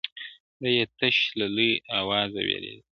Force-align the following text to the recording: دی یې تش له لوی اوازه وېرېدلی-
دی 0.61 0.71
یې 0.77 0.85
تش 0.99 1.17
له 1.39 1.47
لوی 1.55 1.73
اوازه 1.99 2.39
وېرېدلی- 2.45 2.79